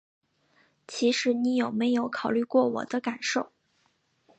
[0.87, 3.51] 其实你有没有考虑过我的感受？